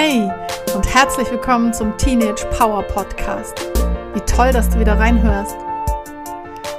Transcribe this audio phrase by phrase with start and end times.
[0.00, 0.30] Hey
[0.76, 3.68] und herzlich willkommen zum Teenage Power Podcast.
[4.14, 5.56] Wie toll, dass du wieder reinhörst.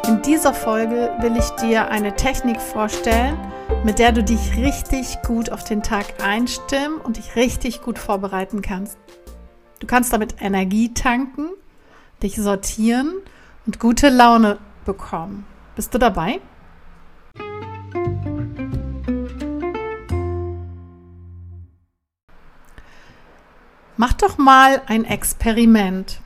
[0.08, 3.38] In dieser Folge will ich dir eine Technik vorstellen,
[3.84, 8.62] mit der du dich richtig gut auf den Tag einstimmen und dich richtig gut vorbereiten
[8.62, 8.98] kannst.
[9.80, 11.50] Du kannst damit Energie tanken,
[12.24, 13.16] dich sortieren
[13.66, 15.46] und gute Laune bekommen.
[15.76, 16.40] Bist du dabei?
[24.02, 26.22] Mach doch mal ein Experiment.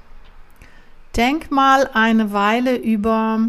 [1.16, 3.48] Denk mal eine Weile über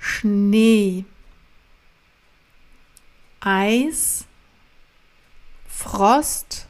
[0.00, 1.04] Schnee,
[3.38, 4.26] Eis,
[5.68, 6.66] Frost,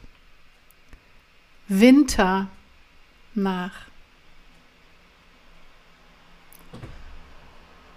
[1.67, 2.47] Winter
[3.33, 3.87] nach.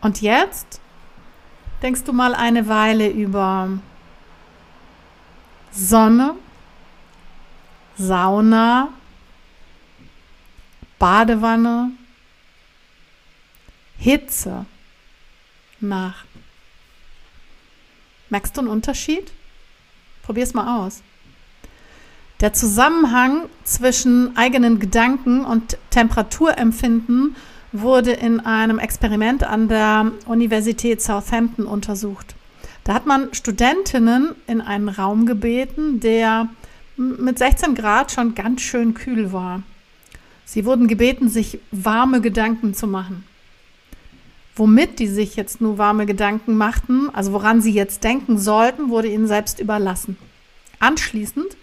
[0.00, 0.80] Und jetzt
[1.82, 3.68] denkst du mal eine Weile über
[5.70, 6.36] Sonne,
[7.96, 8.88] Sauna,
[10.98, 11.92] Badewanne,
[13.98, 14.66] Hitze
[15.80, 16.24] nach.
[18.30, 19.32] Merkst du einen Unterschied?
[20.22, 21.02] Probier es mal aus.
[22.40, 27.36] Der Zusammenhang zwischen eigenen Gedanken und Temperaturempfinden
[27.72, 32.34] wurde in einem Experiment an der Universität Southampton untersucht.
[32.82, 36.48] Da hat man Studentinnen in einen Raum gebeten, der
[36.96, 39.62] mit 16 Grad schon ganz schön kühl war.
[40.44, 43.24] Sie wurden gebeten, sich warme Gedanken zu machen.
[44.56, 49.08] Womit die sich jetzt nur warme Gedanken machten, also woran sie jetzt denken sollten, wurde
[49.08, 50.16] ihnen selbst überlassen.
[50.78, 51.56] Anschließend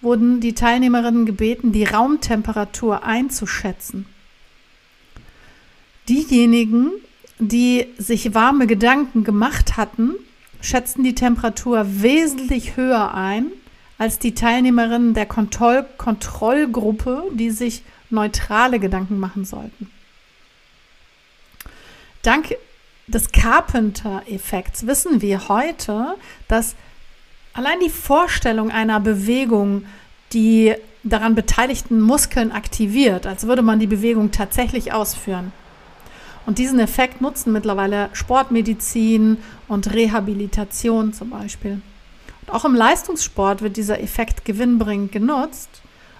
[0.00, 4.06] wurden die Teilnehmerinnen gebeten, die Raumtemperatur einzuschätzen.
[6.08, 6.92] Diejenigen,
[7.38, 10.14] die sich warme Gedanken gemacht hatten,
[10.62, 13.46] schätzten die Temperatur wesentlich höher ein
[14.00, 19.90] als die Teilnehmerinnen der Kontroll Kontrollgruppe, die sich neutrale Gedanken machen sollten.
[22.22, 22.56] Dank
[23.08, 26.14] des Carpenter-Effekts wissen wir heute,
[26.48, 26.76] dass
[27.52, 29.84] allein die Vorstellung einer Bewegung
[30.32, 35.52] die daran beteiligten Muskeln aktiviert, als würde man die Bewegung tatsächlich ausführen.
[36.46, 39.36] Und diesen Effekt nutzen mittlerweile Sportmedizin
[39.68, 41.82] und Rehabilitation zum Beispiel.
[42.46, 45.68] Auch im Leistungssport wird dieser Effekt gewinnbringend genutzt,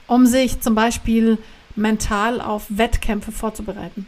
[0.07, 1.39] um sich zum Beispiel
[1.77, 4.07] mental auf Wettkämpfe vorzubereiten.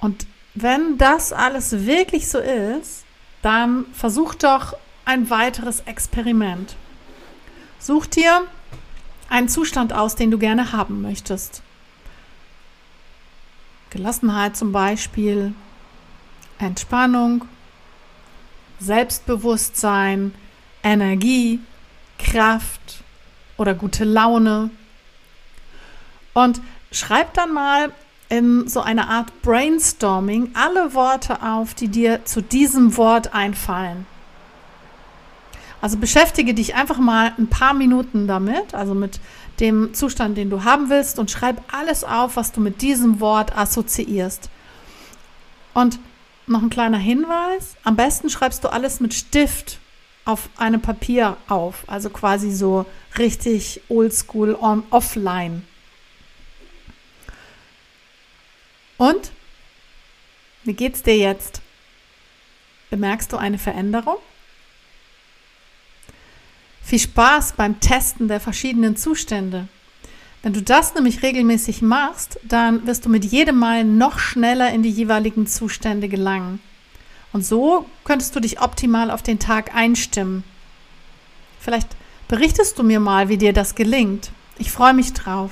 [0.00, 3.04] Und wenn das alles wirklich so ist,
[3.42, 6.76] dann versuch doch ein weiteres Experiment.
[7.78, 8.46] Such dir
[9.28, 11.62] einen Zustand aus, den du gerne haben möchtest.
[13.90, 15.54] Gelassenheit zum Beispiel,
[16.58, 17.44] Entspannung,
[18.78, 20.34] Selbstbewusstsein,
[20.86, 21.58] Energie,
[22.18, 23.02] Kraft
[23.56, 24.70] oder gute Laune.
[26.32, 26.60] Und
[26.92, 27.90] schreib dann mal
[28.28, 34.06] in so einer Art Brainstorming alle Worte auf, die dir zu diesem Wort einfallen.
[35.80, 39.20] Also beschäftige dich einfach mal ein paar Minuten damit, also mit
[39.60, 43.56] dem Zustand, den du haben willst, und schreib alles auf, was du mit diesem Wort
[43.56, 44.50] assoziierst.
[45.74, 45.98] Und
[46.46, 49.80] noch ein kleiner Hinweis: Am besten schreibst du alles mit Stift
[50.26, 52.84] auf einem Papier auf, also quasi so
[53.16, 55.62] richtig oldschool on offline.
[58.98, 59.30] Und
[60.64, 61.62] wie geht's dir jetzt?
[62.90, 64.16] Bemerkst du eine Veränderung?
[66.82, 69.68] Viel Spaß beim Testen der verschiedenen Zustände.
[70.42, 74.82] Wenn du das nämlich regelmäßig machst, dann wirst du mit jedem Mal noch schneller in
[74.82, 76.60] die jeweiligen Zustände gelangen.
[77.36, 80.42] Und so könntest du dich optimal auf den Tag einstimmen.
[81.60, 81.88] Vielleicht
[82.28, 84.30] berichtest du mir mal, wie dir das gelingt.
[84.56, 85.50] Ich freue mich drauf.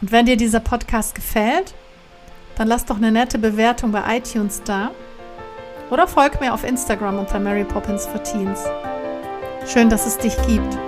[0.00, 1.74] Und wenn dir dieser Podcast gefällt,
[2.54, 4.92] dann lass doch eine nette Bewertung bei iTunes da
[5.90, 8.60] oder folg mir auf Instagram unter Mary Poppins for Teens.
[9.66, 10.78] Schön, dass es dich gibt.